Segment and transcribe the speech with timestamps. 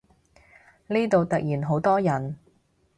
[0.87, 2.35] 呢度突然好多人